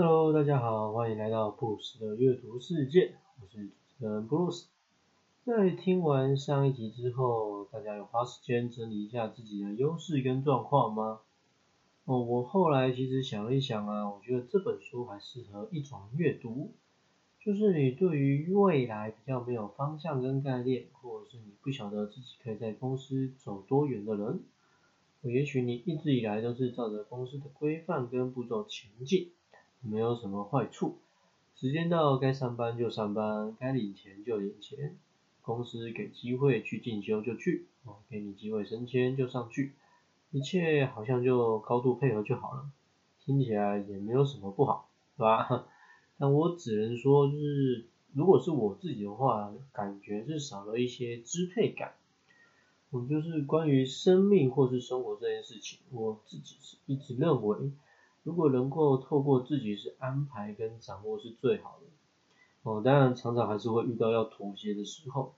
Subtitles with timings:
[0.00, 4.68] Hello，大家好，欢迎来到布鲁斯的阅读世界，我是主持人布鲁斯。
[5.44, 11.22] 在听完上一集之后，大家有花时间整理一下自己的优势跟状况吗？
[12.04, 16.74] 哦，我后来其实想了一想啊，我觉得这本书还适合一种阅读，
[17.40, 24.44] 就是你对于未来比较没有方向跟概念，或者是你不晓得自己可以在公司走多远的人，
[25.22, 29.32] 也许你一直以来都是照着公司的规范跟步骤前进，
[29.80, 30.98] 没有什么坏处，
[31.54, 34.96] 时间到该上班就上班，该领钱就领钱，
[35.42, 39.72] 公司给机会去进修就去，哦，给你机会升迁就上去。
[40.30, 42.70] 一切好像就高度配合就好了，
[43.24, 45.66] 听起来也没有什么不好，是吧？
[46.18, 51.94] 但我只能说，就是如果是我自己的话，感觉是少了一些支配感。
[52.90, 57.70] 我，就是关于生命或是生活这件事情，我自己是一直认为，
[58.28, 61.86] 如果能够透过自己是安排跟掌握是最好的。
[62.62, 65.32] 哦，当然常常还是会遇到要妥协的时候。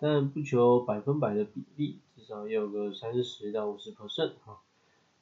[0.00, 4.58] 但不求百分百的比例，至少要有个三十到五十 percent 哈。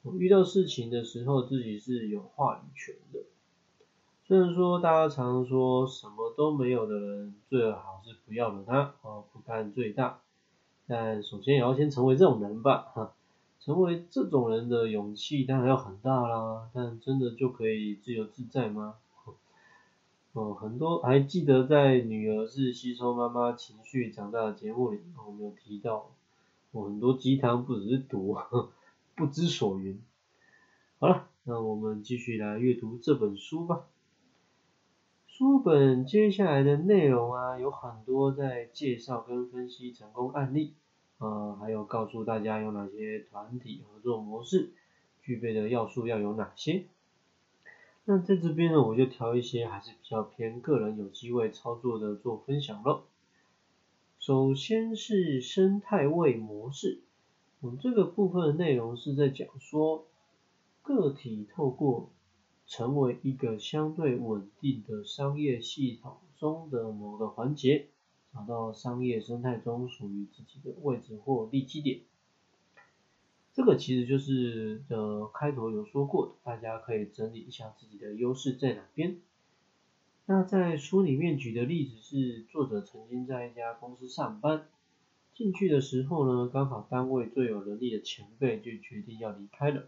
[0.01, 3.19] 我遇到事情的时候，自己是有话语权的。
[4.25, 10.21] 虽然说大家常说什么都没有的人，最好是不要惹他哦，不干最大。
[10.87, 13.13] 但首先也要先成为这种人吧哈。
[13.63, 18.95] 成为这种人的勇气当然要很大啦，但真的就可以自由自在吗？
[20.33, 26.09] 哦，很多还记得在女儿是吸收妈妈情绪长大的节目里，我们有提到，
[26.71, 28.35] 我很多鸡汤不只是毒，
[29.13, 30.01] 不知所云。
[30.97, 33.85] 好了，那我们继续来阅读这本书吧。
[35.27, 40.73] 书本接下来的内容啊，有很多在介绍跟分析成功案例，
[41.21, 44.71] 呃，还有告诉大家有哪些团体合作模式，
[45.21, 46.85] 具备的要素要有哪些。
[48.05, 53.03] 那在这边呢，我就挑一些还是比较偏个人有机会操作的做分享了。
[54.17, 57.01] 首先是生态位模式，
[57.59, 60.07] 我们，这个部分的内容是在讲说，
[60.81, 62.09] 个体透过
[62.65, 67.89] 成为一个相对稳定的商业系统中的某个环节，
[68.33, 72.01] 找到商业生态中属于自己的位置或利基点。
[73.53, 79.17] 这个其实就是呃开头有说过的，大家可以整理一下自己的优势在哪边。
[80.25, 84.67] 那在书里面举的例子是，作者曾经在一家公司上班，
[85.33, 89.87] 进去的时候呢，刚好单位最有能力的前辈就决定要离开了，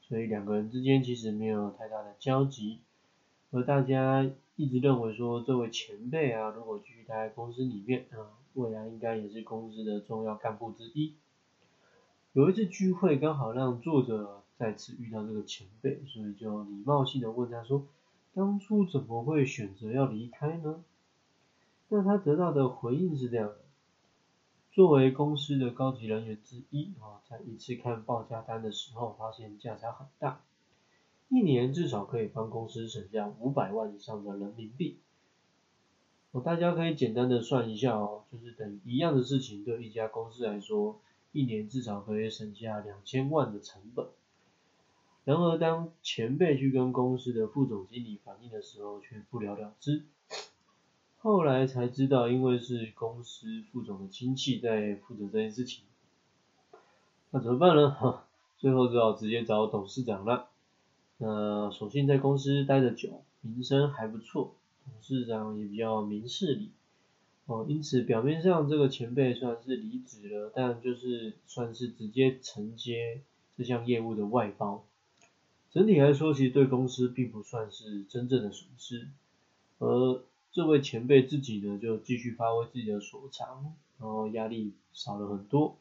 [0.00, 2.80] 所以两个人之间其实没有太大的交集，
[3.52, 11.14] 而大家一直认为说这位前辈啊，如果继续待在公司里面啊，未来应该也是公司的重要干部之一。
[12.32, 17.86] 有一次聚会，刚好让作者再次遇到这个前辈，所以就礼貌性的问他说
[18.32, 20.82] ：“当初怎么会选择要离开呢？”
[21.88, 23.58] 那他得到的回应是这样的：
[24.72, 30.40] 作为公司的高级人员之一啊，在一次看报价单的时候，发现价差很大，
[31.28, 34.98] 一年至少可以帮公司省下五百万以上的人民币。
[36.32, 41.00] 哦，大家可以简单的算一下哦，就是等一样的事情，对一家公司来说。
[41.32, 44.06] 一年至少可以省下两千万的成本。
[45.24, 50.04] 然而，当前辈去跟公司的副总经理反映的时候，却不了了之。
[51.18, 55.84] 后来才知道，因为是公司副总的亲戚在负责这件事情。
[57.32, 57.90] 那怎么办呢？
[57.90, 58.26] 哈，
[58.56, 60.48] 最后只好直接找董事长了。
[61.18, 64.54] 那索性在公司待得久，名声还不错，
[64.84, 66.70] 董事长也比较明事理。
[67.46, 73.20] 哦，因此表面上这个前辈算是离职了，但就是算是直接承接
[73.56, 74.84] 这项业务的外包。
[75.70, 79.08] 整体来说，其实对公司并不算是真正的损失。
[79.78, 85.76] 而这位前辈自己呢，就继续发挥自己的所长，然后压力少了很多，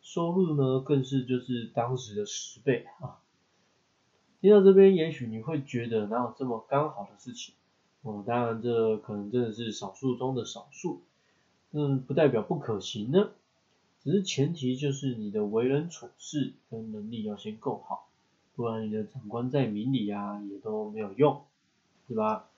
[0.00, 3.21] 收入呢更是就是当时的十倍啊。
[4.42, 7.54] 听到这边，也许你会觉得哪有这么刚好的事情？
[8.02, 11.02] 哦，当然，这可能真的是少数中的少数，
[11.70, 13.30] 嗯，不代表不可行呢。
[14.02, 18.08] 只是前提就是你的为人处事跟能力要先够好，
[18.56, 21.44] 不然你的长官在明里啊，也都没有用，
[22.08, 22.48] 对吧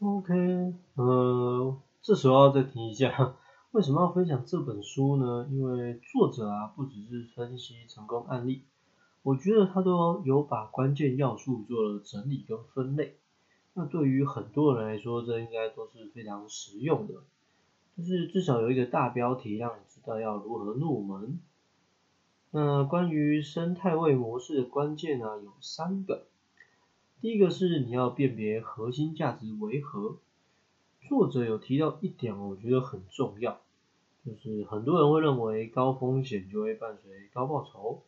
[0.00, 3.36] ？OK，呃，这时候要再提一下，
[3.70, 5.46] 为什么要分享这本书呢？
[5.52, 8.64] 因为作者啊，不只是分析成功案例，
[9.24, 13.16] 我觉得他都有把关键要素做了整理跟分类。
[13.72, 17.14] 那对于很多人来说，这应该都是非常实用的，
[17.96, 21.40] 就是至少有一个大标题让你知道要如何入门。
[22.50, 26.26] 那关于生态位模式的关键呢，有三个。
[27.22, 30.18] 第一个是你要辨别核心价值为何。
[31.08, 33.58] 作者有提到一点，我觉得很重要，
[34.24, 38.02] 就是很多人会认为高风险就会伴随高报酬，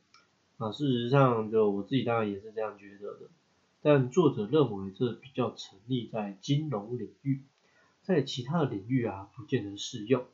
[0.58, 3.28] 啊，事实上就我自己当然也是这样觉得的，
[3.82, 7.42] 但作者认为这比较成立在金融领域，
[8.02, 10.24] 在其他的领域啊不见得适用。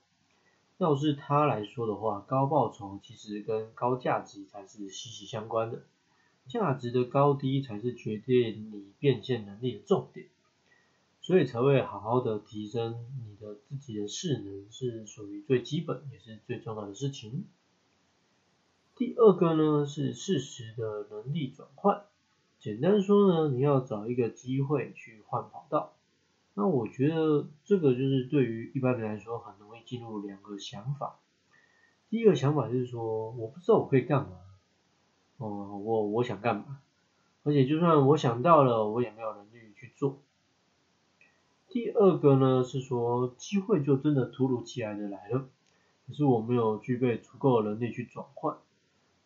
[0.79, 5.83] 要是他来说的话，高报酬其实跟高价值才是息息相关的，
[6.47, 10.27] 价值的高低才是决定你变现能力的重点。
[11.21, 17.45] 所以才会好好的提升你的自己的势能，是属于最基本也是最重要的事情。
[18.95, 22.03] 第二个呢是适时的能力转换，
[22.59, 25.93] 简单说呢，你要找一个机会去换跑道。
[26.55, 31.17] 那我觉得这个就是对于一般人来说很容易进入两个想法。
[32.11, 34.37] 第一个想法就是说，我不知道我可以干嘛，
[35.39, 36.79] 哦，我我想干嘛，
[37.43, 40.19] 而且就算我想到了，我也没有能力去做。
[41.71, 45.49] 第二个呢是说机会就真的突如其来的来了，
[46.07, 48.59] 可是我没有具备足够的能力去转换，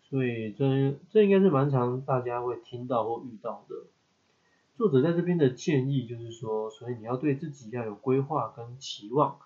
[0.09, 3.77] 所以这这应该是蛮常大家会听到或遇到的。
[4.77, 9.39] 作者在这边的建议就是说，所以你要对自己要有规划跟期望，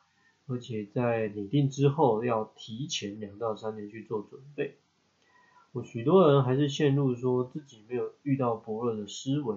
[0.47, 4.77] 而且在拟定之后要提前两到三年去做准备。
[5.73, 9.57] 我许多人还是陷入说自己没有遇到伯乐的思维。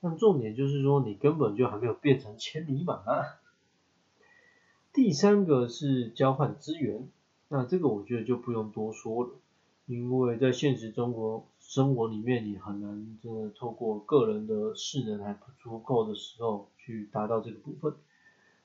[0.00, 3.02] 但重点就是说，你根本就还没有变成千里马。
[4.92, 7.08] 第三个是交换资源，
[7.48, 9.30] 那这个我觉得就不用多说了，
[9.86, 17.94] 因为在现实中国生活里面，你很难真的透过个人的势能还不足够的时候去达到这个部分，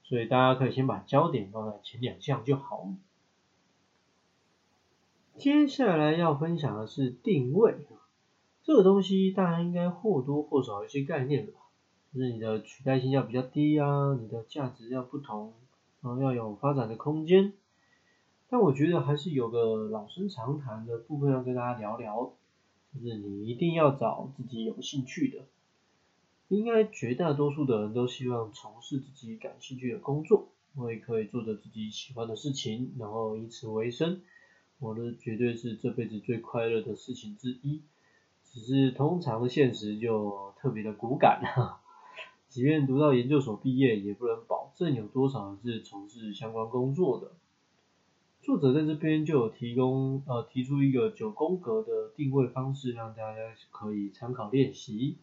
[0.04, 2.94] 所以大家可以先把焦点放在前两项就好。
[5.38, 7.76] 接下来要分享的是定位。
[8.64, 11.54] 这个东西大家应该或多或少有一些概念吧，
[12.14, 15.54] 就是你的取代性要比较低啊，你的价值要不同，
[16.02, 17.54] 然后要有发展的空间。
[18.50, 22.34] 但我觉得还是有个老生常谈的部分要跟大家聊聊，
[22.94, 25.46] 就是你一定要找自己有兴趣的。
[26.48, 34.22] 应该绝大多数的人都希望从事自己感兴趣的工作，因为可以做着自己喜欢的事情，然后以此为生。
[34.80, 37.82] 我的绝对是这辈子最快乐的事情之一。
[38.52, 41.82] 只是通常的现实就特别的骨感哈，
[42.48, 47.32] 即便读到研究所毕业，也不能保证有多少是从事相关工作的。
[48.50, 55.20] 作者在这边就有提供呃提出一个九宫格的定位方式，让大家可以参考练习。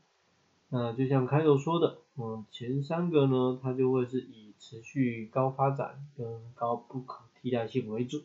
[0.69, 8.23] 那就像开头说的，嗯，前三个呢，它就会是以持续高发展跟高不可替代性为主，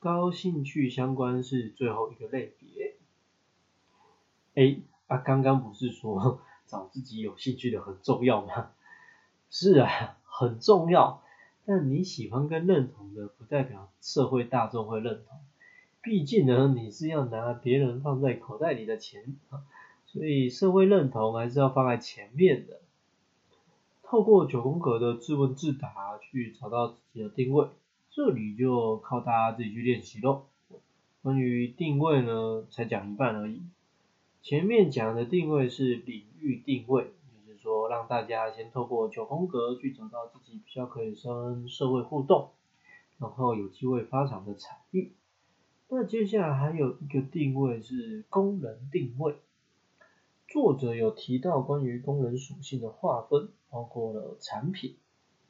[0.00, 2.96] 高兴趣相关是最后一个类别。
[4.56, 8.72] 哎，啊，刚刚不是说 找自己有兴趣的很重要吗？
[9.48, 11.21] 是啊，很重要。
[11.64, 15.38] 但你喜欢跟认同的，不代表社会大众会认同。
[16.02, 19.62] 毕竟呢，你是要拿别人放在口袋里的钱啊，
[20.06, 22.80] 所以社会认同还是要放在前面的。
[24.02, 27.68] 透过九宫格的自问自答去找到自己的定位，
[28.10, 30.46] 这里就靠大家自己去练习喽。
[31.22, 33.62] 关于定位呢，才讲一半而已。
[34.42, 37.12] 前面讲的定位是领域定位，
[37.92, 42.52] 让大家先透过九宫格去找到自己比较可以跟社会互动，
[43.18, 45.10] 然后有机会发展的产业。
[45.88, 49.36] 那接下来还有一个定位是功能定位，
[50.48, 54.96] 作者有提到关于功能属性的划分，包括了产品、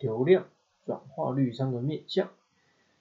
[0.00, 0.46] 流量、
[0.84, 2.28] 转化率三个面向，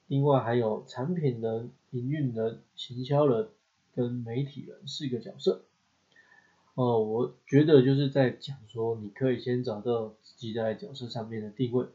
[0.05, 3.49] 另外还有产品人、营运人、行销人
[3.95, 5.63] 跟媒体人四个角色。
[6.75, 11.85] 哦，我觉得就是在讲说，你可以先找到自己在角色上面的定位。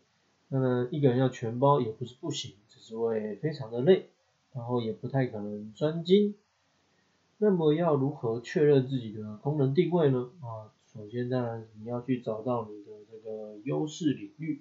[0.49, 4.11] 那么一个人要全包也不是不行，只是会非常的累，
[4.53, 6.35] 然后也不太可能专精。
[7.39, 10.31] 那么要如何确认自己的功能定位呢？
[10.43, 14.61] 啊，首先当然你要去找到你的这个优势领域。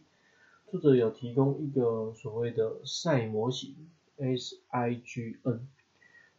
[0.71, 3.75] 作者有提供一个所谓的赛模型
[4.17, 5.67] S I G N，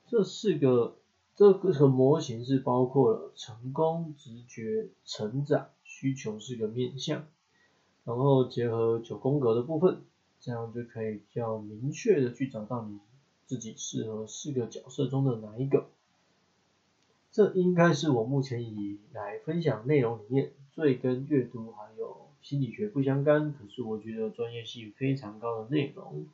[0.09, 0.97] 这四个。
[1.37, 7.27] 这个模型是包括了成功、直觉、成长、需求四个面向，
[8.07, 10.01] 然后结合九宫格的部分，
[10.41, 12.99] 这样就可以比较明确的去找到你
[13.45, 15.89] 自己适合四个角色中的哪一个。
[17.31, 26.27] 这应该是我目前以来分享内容里面最跟阅读还有心理学不相干，可是我觉得专业性非常高的内容。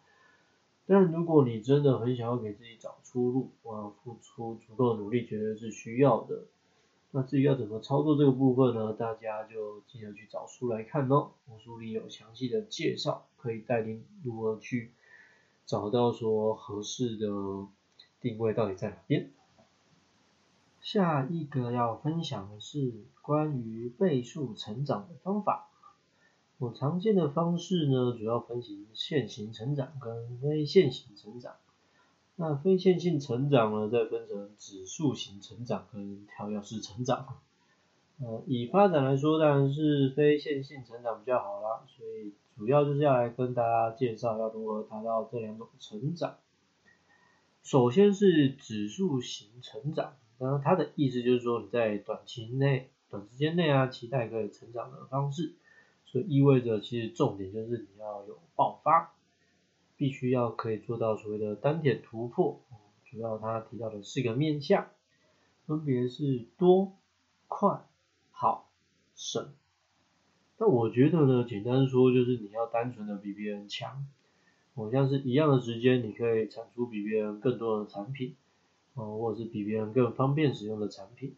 [0.87, 6.45] 但如果你真的很想要给自己找出路，我要付出足够的努力，绝对是需要的。
[7.13, 8.93] 那至于要怎么操作这个部分呢？
[8.95, 14.93] 大家就记得去找书来看哦，我书里有详细的介绍，可以带领如何去
[15.67, 17.29] 找到说合适的
[18.21, 19.31] 定位到底在哪边。
[20.81, 25.69] 下一个要分享的是关于倍数成长的方法。
[26.63, 31.57] 我常见的方式呢，主要分型线型成长跟非线型成长。
[32.37, 37.27] 那非线性成长呢，再分成指数型成长跟跳跃式成长。
[38.21, 41.83] 呃，以发展来说，当然是非线性成长比较好啦。
[41.89, 46.37] 所以主要就是要来跟大家介绍要如何达到这两种成长。
[47.65, 55.55] 首先是指数型成长，那它的意思就是说你在短期内、短时间内啊，期待可以成长的方式。
[56.13, 59.13] 所以意味着其实重点就是你要有爆发。
[59.95, 62.61] 必须要可以做到所谓的单点突破，
[63.05, 64.89] 主要他提到的四个面向，
[65.65, 66.97] 分别是多、
[67.47, 67.85] 快、
[68.33, 68.69] 好、
[69.15, 69.53] 省。
[70.59, 74.05] 那我觉得呢，简单说就是你要单纯的比别人强，
[74.75, 78.35] 好像是一样的时间，你可以产出比别人更多的产品，
[78.95, 81.37] 哦，或者是比别人更方便使用的产品，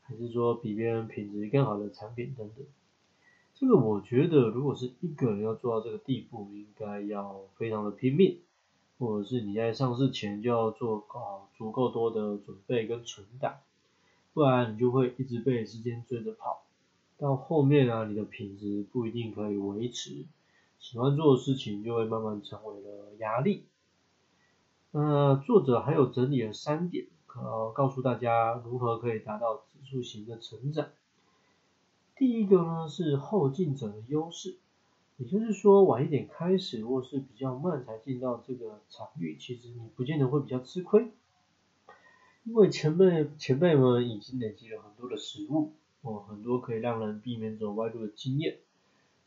[0.00, 2.64] 还是说比别人品质更好的产品等等。
[3.62, 8.40] 这个我觉得，如果是一个人要做到这个地步，应该要非常的拼命，
[8.98, 13.60] 或者是你在上市前就要做好足够多的准备跟存档，
[14.34, 16.64] 不然你就会一直被时间追着跑，
[17.18, 20.24] 到后面啊，你的品质不一定可以维持，
[20.80, 23.66] 喜欢做的事情就会慢慢成为了压力。
[24.90, 30.88] 那作者还有整理了三点，呃告诉大家如何可以达到指数型的成长。
[32.14, 34.56] 第一个呢是后进者的优势，
[35.16, 41.10] 也就是说晚一点开始或是比较慢才进到这个场域，其实你不见得会比较吃亏，
[42.44, 48.58] 因为前辈前辈们已经累积了很多的实物，哦，很多可以让人避免走歪路的经验，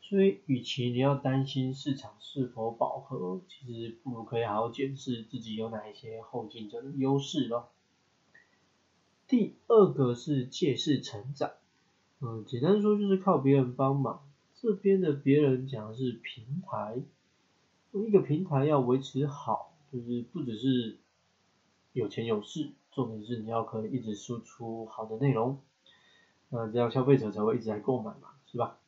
[0.00, 7.68] 所以与其你要担心市场是否饱和，其实不如可以好好检视自己有哪一些后进者的优势咯。
[9.26, 11.50] 第二个是借势成长。
[12.20, 14.22] 嗯，简单说就是靠别人帮忙。
[14.54, 17.02] 这边的别人讲的是平台，
[17.92, 20.96] 一个平台要维持好，就是不只是
[21.92, 25.60] 有钱有势，重点是你要可以一直输出好的内容，
[26.48, 28.78] 那这样消费者才会一直来购买嘛，是吧？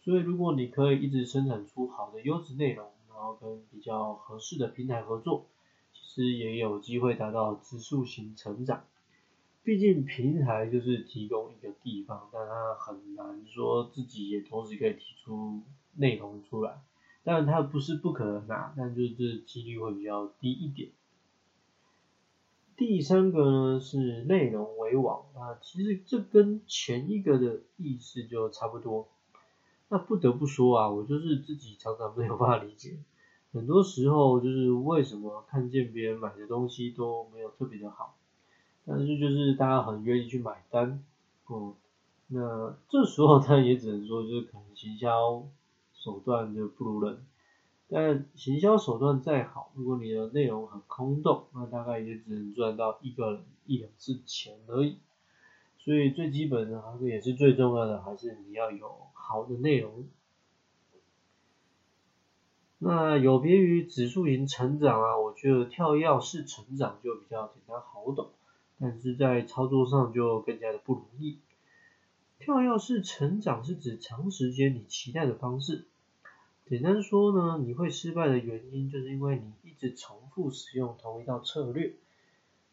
[0.00, 5.46] 所以如果你可以一直生产出好的优质内容，然后跟比较合适的平台合作，
[5.92, 8.84] 其实也有机会达到指数型成长。
[9.62, 15.60] 毕竟平台就是提供一个地方，但它很难说自己也同时可以提出
[15.96, 16.80] 内容出来。
[17.22, 20.90] 当然它不是不可能啊，但就是几率会比较低一点。
[22.76, 29.08] 第三个呢是内容为王啊，其实这跟前一个的意思就差不多。
[29.90, 32.98] 那不得不说啊，我就是自己常常没有办法理解，
[33.52, 38.16] 很多时候就是为什么看见别人买的东西都没有特别的好。
[38.88, 41.04] 但是就是大家很愿意去买单，
[41.46, 41.74] 哦，
[42.28, 45.44] 那这时候他也只能说就是可能行销
[45.92, 47.26] 手段就不如人，
[47.90, 54.96] 但行销手段再好，如果你的内容很空洞，那大概也只能赚到一个人一两次钱而已。
[55.78, 60.06] 所以最基本的，还是也是最重要的，还是你要有好的内容。
[62.78, 68.30] 那有别于指数型成长啊，我觉得跳跃式成长就比较简单好懂。
[68.80, 71.38] 但是在操作上就更加的不容易。
[72.38, 75.86] 跳跃式成长是指长时间你期待的方式。
[76.66, 81.94] 简单说呢，你会失败的原因就是因为你一直重复使用同一套策略。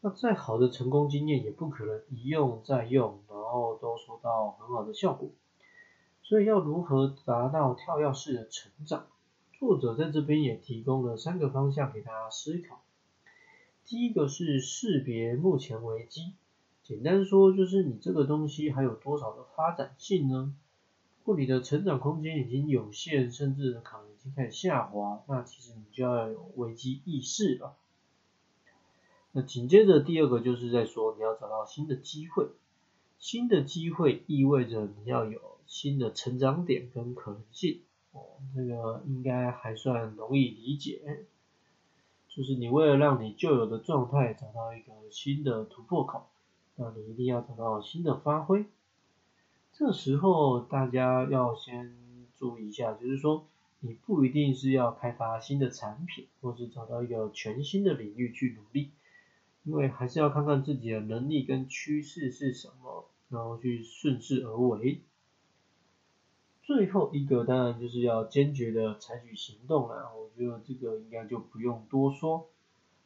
[0.02, 5.30] 那再好的成功经验也不可能一用再用，然后都收到很好的效果。
[6.22, 9.08] 所以要如何达到跳跃式的成长？
[9.58, 12.84] 作者在这边也提供了三个方向给大家思考。
[13.86, 16.34] 第一个是识别目前危机，
[16.82, 20.56] 简单说就是你这个东西还有多少的发展性呢？
[21.20, 27.76] 如果你的成长空间已经有限，甚至可能已经开始下滑，那其实你就要有危机意识了。
[29.34, 32.48] 那紧接着第二个就是在说你要找到新的机会，
[33.20, 37.82] 新的机会意味着你要有新的成长点跟可能性。
[38.14, 38.22] 哦，
[38.56, 41.26] 这个应该还算容易理解。
[42.36, 46.28] 就是你为了让你旧有的状态找到一个新的突破口，
[46.76, 48.66] 那你一定要找到新的发挥。
[49.72, 51.96] 这时候大家要先
[52.36, 53.48] 注意一下，就是说
[53.80, 58.92] 你不一定是要开发新的产品，或是找到一个全新的领域去努力，
[59.64, 65.00] 因为还是要看看自己的能力跟趋势是什么，然后去顺势而为。
[66.66, 72.48] 最后一个当然就是要坚决的采取行动了，我觉得这个应该就不用多说。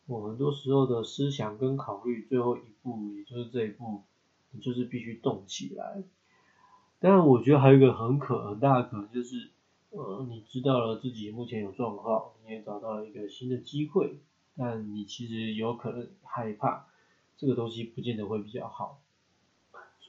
[0.05, 4.03] 我很多时候的思想跟考虑，最后一步也就是这一步，
[4.51, 6.01] 你就是必须动起来。
[7.01, 9.49] 当然，我觉得还有一个很可很大的可能就是，
[9.89, 14.19] 呃，你知道了自己目前有状况，你也找到了一个新的机会，
[14.55, 16.87] 但你其实有可能害怕，
[17.35, 19.01] 这个东西不见得会比较好。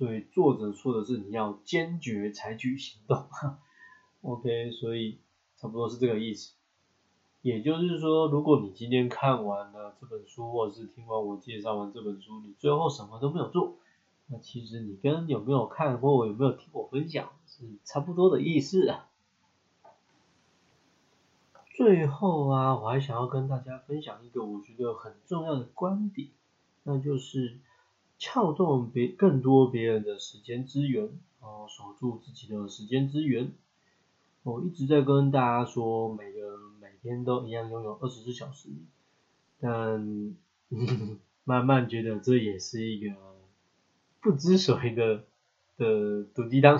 [0.00, 3.26] 所以作者说的是你要坚决采取行动，
[4.24, 5.18] OK，所以
[5.58, 6.54] 差不多是这个意思。
[7.42, 13.76] 也就是说，如果你今天看完了这本书，或者是听完我介绍完这本书，你最后什么都没有做，
[14.28, 19.06] 那其实你跟有没有看或有没有听我分享是差不多的意思啊。
[21.76, 26.30] 最后啊，我还想要跟大家分享一个我觉得很重要的观点，
[26.84, 27.58] 那就是。
[28.20, 31.08] 撬动别更多别人的时间资源，
[31.40, 33.50] 哦，守住自己的时间资源。
[34.42, 38.68] 我一直在跟大家说，每个人每天都一样拥有二十四小时，
[39.58, 40.36] 但
[41.44, 43.16] 慢慢觉得这也是一个
[44.20, 45.24] 不知所谓的
[45.78, 46.78] 的毒鸡汤。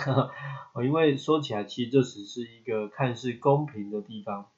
[0.75, 4.51] 哦，因为说起来，其实这只是一个看似公平的地方。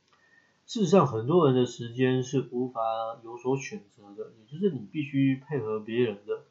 [0.67, 2.81] 事实上，很多人的时间是无法
[3.23, 6.43] 有所选择的，也就是你必须配合别人的。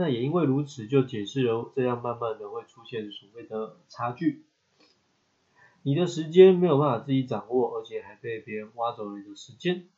[0.00, 4.44] 那也因为如此，就解释了这样慢慢的会出现所谓的差距。
[5.82, 9.88] 你的时间没有办法自己掌握，而且还被别人挖走了你的时间。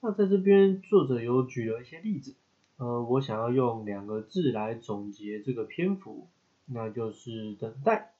[0.00, 2.34] 那在这边作者有举了一些例子，
[2.78, 6.26] 呃，我想要用两个字来总结这个篇幅，
[6.64, 8.14] 那就是等待。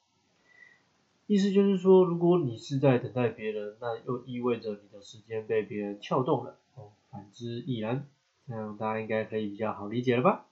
[1.25, 6.55] 意思就是说，如果你是在等待别人，那又意味着你的时间被别人撬动了。
[6.75, 8.07] 哦，反之亦然。
[8.47, 10.45] 这样大家应该可以比较好理解了吧？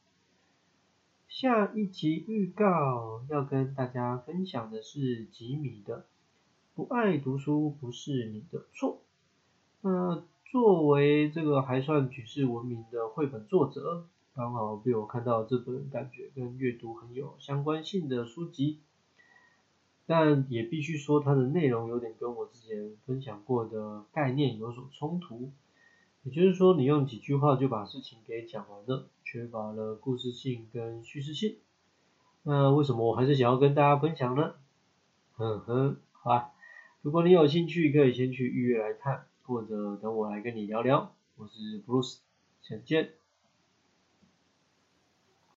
[1.32, 6.00] 下一集预告要跟大家分享的是吉米的
[6.76, 9.00] 《不爱读书不是你的错》。
[9.80, 18.82] 那作为这个还算举世闻名的绘本作者，刚好被我看到这本感觉跟阅读很有相关性的书籍，
[20.06, 25.50] 但也必须说它的内容有点跟我之前分享过的概念有所冲突。
[26.24, 31.56] 也就是说，你用几句话就把事情给讲完了，缺乏了故事性跟叙事性。
[32.44, 34.56] 那为什么我还是想要跟大家分享呢？
[35.38, 36.52] 嗯哼，好吧，
[37.02, 41.16] 如果你有兴趣，可以先去预约来看，或者等我来跟你聊聊。
[41.38, 42.18] 我是 Bruce，
[42.62, 43.21] 再见。